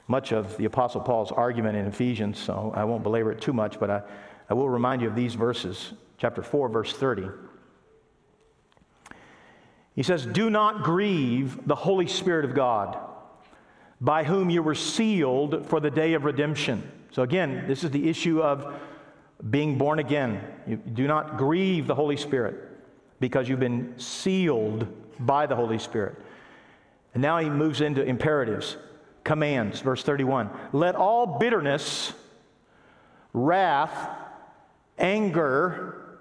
[0.08, 3.80] much of the Apostle Paul's argument in Ephesians, so I won't belabor it too much,
[3.80, 4.04] but I,
[4.48, 5.94] I will remind you of these verses.
[6.20, 7.30] Chapter 4, verse 30.
[9.96, 12.96] He says, Do not grieve the Holy Spirit of God,
[14.00, 16.92] by whom you were sealed for the day of redemption.
[17.10, 18.72] So, again, this is the issue of
[19.50, 20.42] being born again.
[20.68, 22.56] You do not grieve the Holy Spirit
[23.20, 24.88] because you've been sealed
[25.20, 26.16] by the Holy Spirit.
[27.14, 28.78] And now he moves into imperatives,
[29.24, 30.50] commands, verse 31.
[30.72, 32.14] Let all bitterness,
[33.34, 34.10] wrath,
[34.98, 36.20] anger,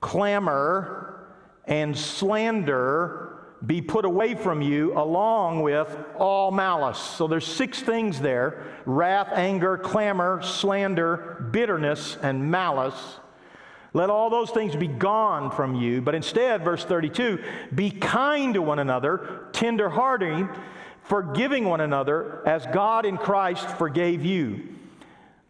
[0.00, 1.26] clamor,
[1.66, 3.29] and slander
[3.66, 6.98] be put away from you along with all malice.
[6.98, 13.18] So there's six things there wrath, anger, clamor, slander, bitterness, and malice.
[13.92, 17.42] Let all those things be gone from you, but instead, verse 32,
[17.74, 20.48] be kind to one another, tenderhearted,
[21.02, 24.76] forgiving one another as God in Christ forgave you.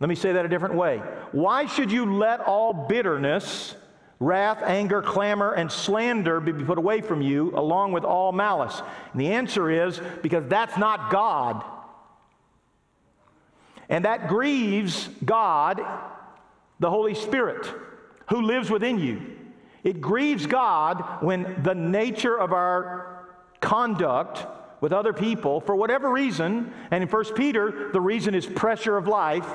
[0.01, 1.03] Let me say that a different way.
[1.33, 3.77] Why should you let all bitterness,
[4.21, 8.81] wrath, anger, clamor, and slander be put away from you, along with all malice?
[9.13, 11.65] And the answer is because that's not God.
[13.89, 15.81] And that grieves God,
[16.79, 17.67] the Holy Spirit,
[18.29, 19.23] who lives within you.
[19.83, 23.27] It grieves God when the nature of our
[23.61, 24.47] conduct
[24.81, 29.09] with other people, for whatever reason, and in 1 Peter, the reason is pressure of
[29.09, 29.49] life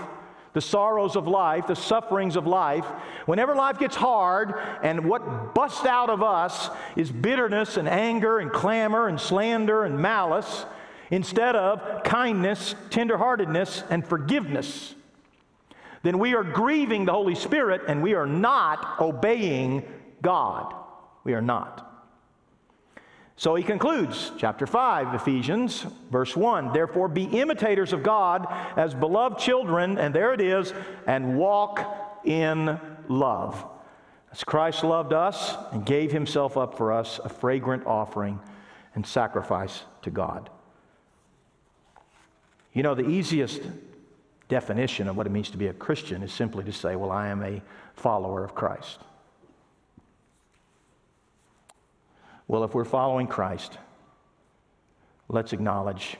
[0.55, 2.85] the sorrows of life, the sufferings of life,
[3.25, 8.51] whenever life gets hard and what busts out of us is bitterness and anger and
[8.51, 10.65] clamor and slander and malice,
[11.11, 14.95] instead of kindness, tenderheartedness, and forgiveness,
[16.03, 19.83] then we are grieving the Holy Spirit and we are not obeying
[20.21, 20.73] God.
[21.25, 21.94] We are not.
[23.37, 26.71] So he concludes, chapter 5, Ephesians, verse 1.
[26.71, 30.73] Therefore, be imitators of God as beloved children, and there it is,
[31.05, 33.65] and walk in love.
[34.31, 38.39] As Christ loved us and gave himself up for us, a fragrant offering
[38.93, 40.49] and sacrifice to God.
[42.73, 43.61] You know, the easiest
[44.47, 47.27] definition of what it means to be a Christian is simply to say, well, I
[47.27, 47.61] am a
[47.95, 48.99] follower of Christ.
[52.47, 53.77] Well, if we're following Christ,
[55.27, 56.17] let's acknowledge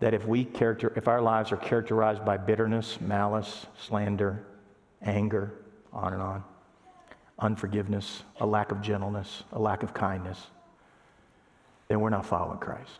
[0.00, 4.44] that if we character if our lives are characterized by bitterness, malice, slander,
[5.02, 5.54] anger,
[5.92, 6.44] on and on,
[7.38, 10.38] unforgiveness, a lack of gentleness, a lack of kindness,
[11.88, 12.98] then we're not following Christ.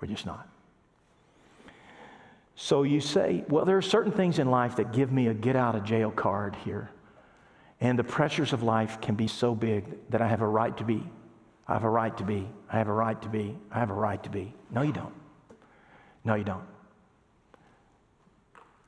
[0.00, 0.48] We're just not.
[2.54, 5.56] So you say, well, there are certain things in life that give me a get
[5.56, 6.90] out of jail card here.
[7.82, 10.84] And the pressures of life can be so big that I have a right to
[10.84, 11.02] be.
[11.66, 12.48] I have a right to be.
[12.70, 13.58] I have a right to be.
[13.72, 14.54] I have a right to be.
[14.70, 15.12] No, you don't.
[16.24, 16.62] No, you don't.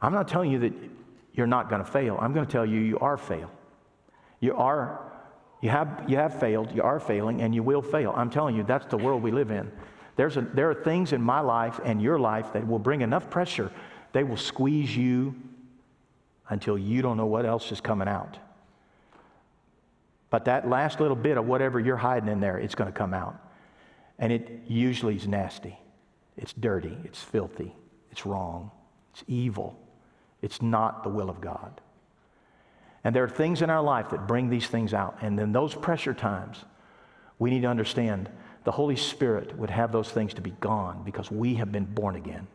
[0.00, 0.72] I'm not telling you that
[1.32, 2.16] you're not going to fail.
[2.20, 3.50] I'm going to tell you you are fail.
[4.38, 5.10] You are
[5.60, 8.14] you have you have failed, you are failing and you will fail.
[8.16, 9.72] I'm telling you that's the world we live in.
[10.14, 13.28] There's a, there are things in my life and your life that will bring enough
[13.28, 13.72] pressure.
[14.12, 15.34] They will squeeze you
[16.48, 18.38] until you don't know what else is coming out.
[20.34, 23.14] But that last little bit of whatever you're hiding in there, it's going to come
[23.14, 23.36] out.
[24.18, 25.78] And it usually is nasty.
[26.36, 26.98] It's dirty.
[27.04, 27.72] It's filthy.
[28.10, 28.72] It's wrong.
[29.12, 29.78] It's evil.
[30.42, 31.80] It's not the will of God.
[33.04, 35.18] And there are things in our life that bring these things out.
[35.22, 36.64] And in those pressure times,
[37.38, 38.28] we need to understand
[38.64, 42.16] the Holy Spirit would have those things to be gone because we have been born
[42.16, 42.48] again.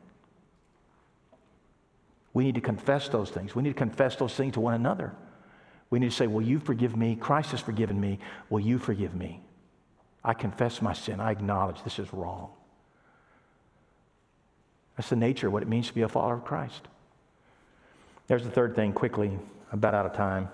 [2.33, 3.55] We need to confess those things.
[3.55, 5.13] We need to confess those things to one another.
[5.89, 7.15] We need to say, Will you forgive me?
[7.15, 8.19] Christ has forgiven me.
[8.49, 9.41] Will you forgive me?
[10.23, 11.19] I confess my sin.
[11.19, 12.49] I acknowledge this is wrong.
[14.97, 16.87] That's the nature of what it means to be a follower of Christ.
[18.27, 19.31] There's the third thing, quickly,
[19.71, 20.49] about out of time.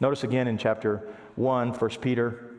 [0.00, 2.50] Notice again in chapter 1, 1 Peter,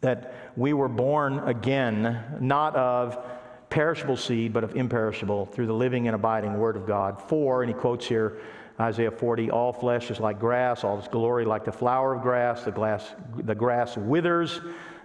[0.00, 3.24] that we were born again, not of
[3.70, 7.20] perishable seed, but of imperishable, through the living and abiding Word of God.
[7.28, 8.38] For, and he quotes here,
[8.80, 12.62] Isaiah 40, all flesh is like grass, all its glory like the flower of grass.
[12.62, 14.60] The, glass, the grass withers,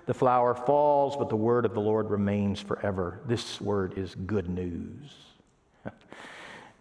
[0.06, 3.20] the flower falls, but the word of the Lord remains forever.
[3.28, 5.12] This word is good news.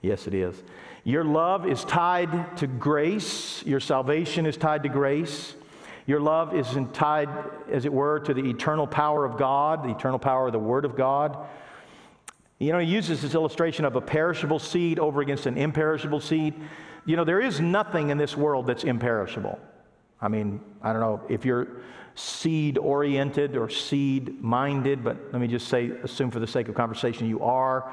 [0.03, 0.63] yes, it is.
[1.03, 5.55] Your love is tied to grace, your salvation is tied to grace.
[6.07, 7.31] Your love is tied,
[7.71, 10.85] as it were, to the eternal power of God, the eternal power of the Word
[10.85, 11.47] of God.
[12.65, 16.55] You know, he uses this illustration of a perishable seed over against an imperishable seed.
[17.05, 19.59] You know, there is nothing in this world that's imperishable.
[20.19, 21.83] I mean, I don't know if you're
[22.15, 26.75] seed oriented or seed minded, but let me just say, assume for the sake of
[26.75, 27.93] conversation, you are.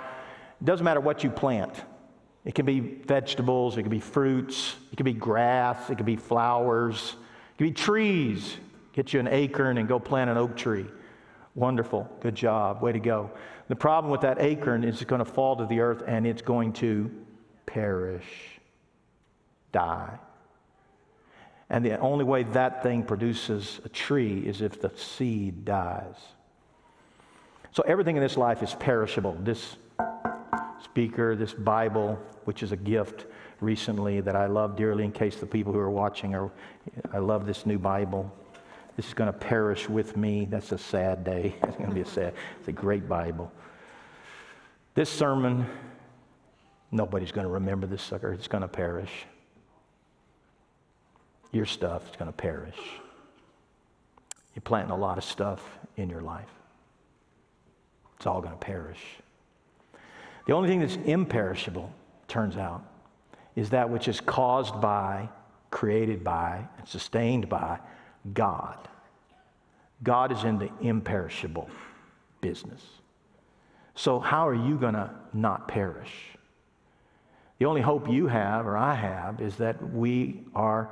[0.61, 1.74] It doesn't matter what you plant.
[2.45, 6.15] It can be vegetables, it can be fruits, it can be grass, it can be
[6.15, 7.15] flowers,
[7.53, 8.55] it can be trees.
[8.93, 10.86] Get you an acorn and go plant an oak tree.
[11.55, 12.09] Wonderful.
[12.21, 12.81] Good job.
[12.81, 13.29] Way to go.
[13.67, 16.41] The problem with that acorn is it's going to fall to the earth and it's
[16.41, 17.11] going to
[17.65, 18.59] perish,
[19.71, 20.17] die.
[21.69, 26.15] And the only way that thing produces a tree is if the seed dies.
[27.71, 29.37] So everything in this life is perishable.
[29.41, 29.77] This
[30.83, 33.25] speaker, this Bible, which is a gift
[33.61, 36.51] recently that I love dearly, in case the people who are watching are,
[37.13, 38.29] I love this new Bible.
[39.01, 40.45] This is going to perish with me.
[40.45, 41.55] That's a sad day.
[41.63, 42.35] It's going to be a sad.
[42.59, 43.51] It's a great Bible.
[44.93, 45.65] This sermon,
[46.91, 48.31] nobody's going to remember this sucker.
[48.31, 49.09] It's going to perish.
[51.51, 52.77] Your stuff is going to perish.
[54.53, 56.53] You're planting a lot of stuff in your life.
[58.17, 59.03] It's all going to perish.
[60.45, 61.91] The only thing that's imperishable,
[62.27, 62.83] turns out,
[63.55, 65.27] is that which is caused by,
[65.71, 67.79] created by, and sustained by
[68.31, 68.89] God.
[70.03, 71.69] God is in the imperishable
[72.41, 72.83] business.
[73.95, 76.11] So, how are you going to not perish?
[77.59, 80.89] The only hope you have, or I have, is that we are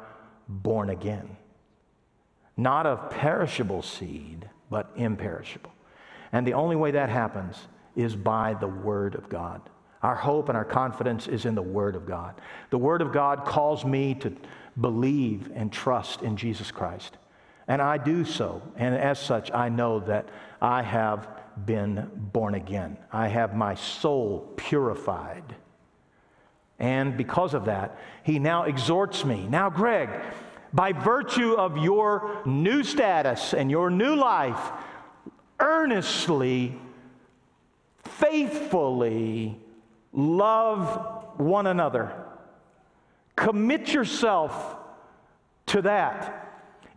[0.47, 1.35] born again.
[2.55, 5.71] Not of perishable seed, but imperishable.
[6.31, 7.55] And the only way that happens
[7.95, 9.61] is by the Word of God.
[10.03, 12.39] Our hope and our confidence is in the Word of God.
[12.69, 14.35] The Word of God calls me to
[14.79, 17.17] believe and trust in Jesus Christ.
[17.69, 18.63] And I do so.
[18.75, 20.27] And as such, I know that
[20.59, 21.27] I have
[21.65, 22.97] been born again.
[23.13, 25.55] I have my soul purified.
[26.79, 29.45] And because of that, he now exhorts me.
[29.47, 30.09] Now, Greg,
[30.73, 34.71] by virtue of your new status and your new life,
[35.59, 36.75] earnestly,
[38.03, 39.59] faithfully
[40.11, 42.11] love one another.
[43.35, 44.75] Commit yourself
[45.67, 46.48] to that.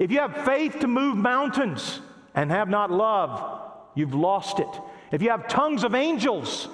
[0.02, 2.00] If you have faith to move mountains
[2.34, 4.66] and have not love, you've lost it.
[5.12, 6.66] If you have tongues of angels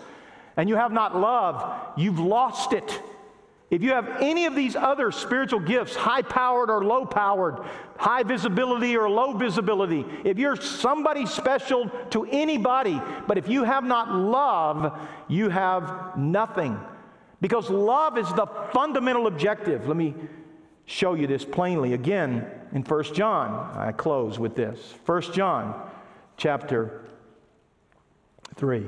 [0.56, 3.02] and you have not love, you've lost it.
[3.68, 7.58] If you have any of these other spiritual gifts, high powered or low powered,
[7.98, 13.84] high visibility or low visibility, if you're somebody special to anybody, but if you have
[13.84, 14.98] not love,
[15.28, 16.80] you have nothing.
[17.42, 19.86] Because love is the fundamental objective.
[19.86, 20.14] Let me
[20.86, 23.76] show you this plainly again in 1 John.
[23.76, 24.94] I close with this.
[25.06, 25.90] 1 John
[26.36, 27.04] chapter
[28.56, 28.84] 3.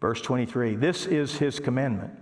[0.00, 2.12] Verse 23 This is his commandment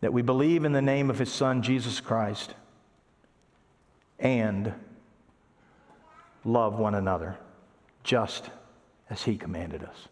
[0.00, 2.54] that we believe in the name of his Son, Jesus Christ,
[4.18, 4.72] and
[6.44, 7.36] love one another
[8.04, 8.48] just
[9.10, 10.08] as he commanded us.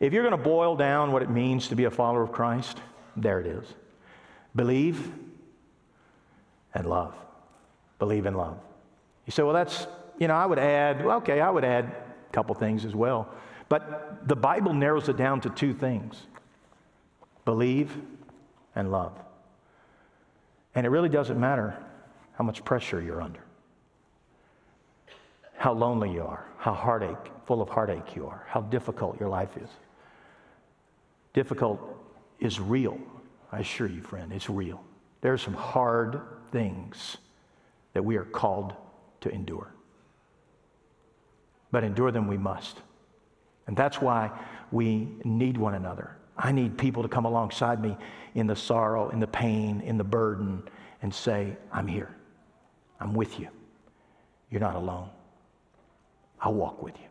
[0.00, 2.78] If you're going to boil down what it means to be a follower of Christ,
[3.16, 3.64] there it is.
[4.58, 5.12] Believe
[6.74, 7.14] and love.
[8.00, 8.58] Believe and love.
[9.24, 9.86] You say, well, that's,
[10.18, 13.32] you know, I would add, well, okay, I would add a couple things as well.
[13.68, 16.26] But the Bible narrows it down to two things
[17.44, 17.96] believe
[18.74, 19.12] and love.
[20.74, 21.76] And it really doesn't matter
[22.32, 23.44] how much pressure you're under,
[25.56, 29.56] how lonely you are, how heartache, full of heartache you are, how difficult your life
[29.56, 29.70] is.
[31.32, 31.80] Difficult
[32.40, 32.98] is real.
[33.50, 34.82] I assure you, friend, it's real.
[35.20, 36.20] There are some hard
[36.52, 37.16] things
[37.92, 38.74] that we are called
[39.22, 39.72] to endure.
[41.70, 42.80] But endure them we must.
[43.66, 44.30] And that's why
[44.70, 46.16] we need one another.
[46.36, 47.96] I need people to come alongside me
[48.34, 50.62] in the sorrow, in the pain, in the burden,
[51.02, 52.14] and say, I'm here.
[53.00, 53.48] I'm with you.
[54.50, 55.10] You're not alone.
[56.40, 57.08] I'll walk with you.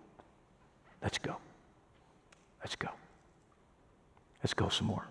[1.01, 1.35] Let's go.
[2.61, 2.89] Let's go.
[4.41, 5.05] Let's go some more.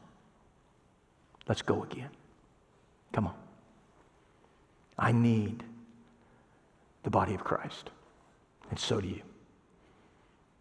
[1.49, 2.11] Let's go again.
[3.13, 3.35] Come on.
[4.99, 5.63] I need
[7.03, 7.91] the body of Christ,
[8.71, 9.23] and so do you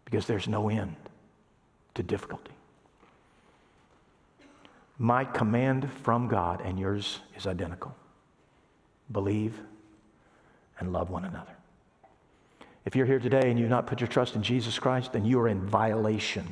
[0.04, 0.94] because there's no end
[1.94, 2.52] to difficulty.
[4.98, 7.94] My command from God and yours is identical
[9.12, 9.60] believe
[10.80, 11.52] and love one another.
[12.84, 15.38] If you're here today and you've not put your trust in Jesus Christ, then you
[15.38, 16.44] are in violation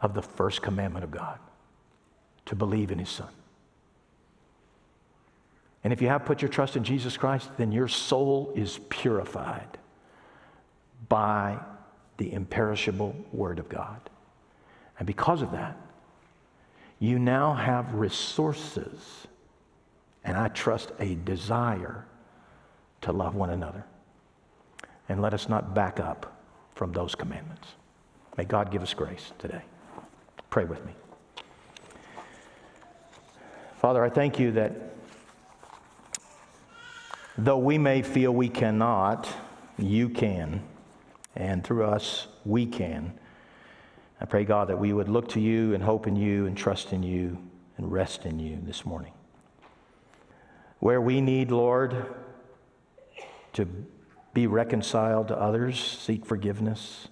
[0.00, 1.38] of the first commandment of God
[2.46, 3.28] to believe in His Son.
[5.82, 9.78] And if you have put your trust in Jesus Christ, then your soul is purified
[11.08, 11.58] by
[12.16, 14.00] the imperishable Word of God.
[14.98, 15.76] And because of that,
[16.98, 19.26] you now have resources,
[20.24, 22.06] and I trust a desire
[23.02, 23.84] to love one another.
[25.08, 26.40] And let us not back up
[26.74, 27.68] from those commandments.
[28.38, 29.62] May God give us grace today.
[30.48, 30.92] Pray with me.
[33.84, 34.72] Father, I thank you that
[37.36, 39.28] though we may feel we cannot,
[39.76, 40.62] you can,
[41.36, 43.12] and through us we can.
[44.22, 46.94] I pray, God, that we would look to you and hope in you and trust
[46.94, 47.36] in you
[47.76, 49.12] and rest in you this morning.
[50.78, 52.06] Where we need, Lord,
[53.52, 53.68] to
[54.32, 57.08] be reconciled to others, seek forgiveness,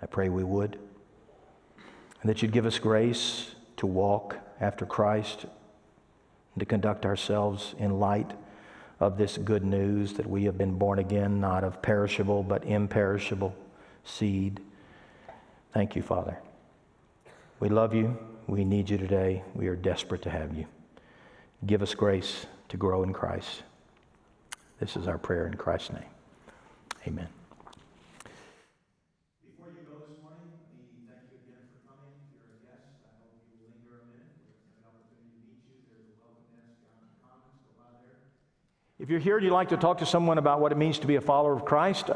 [0.00, 0.78] I pray we would.
[2.22, 5.44] And that you'd give us grace to walk after Christ
[6.58, 8.32] to conduct ourselves in light
[9.00, 13.54] of this good news that we have been born again, not of perishable, but imperishable
[14.04, 14.60] seed.
[15.72, 16.38] Thank you, Father.
[17.60, 18.16] We love you.
[18.46, 19.42] We need you today.
[19.54, 20.66] We are desperate to have you.
[21.66, 23.62] Give us grace to grow in Christ.
[24.80, 26.10] This is our prayer in Christ's name.
[27.06, 27.28] Amen.
[29.42, 32.14] Before you go this morning, let me thank you again for coming.
[32.30, 34.30] If you're a guest, I hope you will linger a minute.
[34.38, 35.82] We're going to have an opportunity to meet you.
[35.90, 37.58] There's a welcome desk down in the commons.
[37.66, 38.22] Go by there.
[39.00, 41.06] If you're here and you'd like to talk to someone about what it means to
[41.06, 42.06] be a follower of Christ,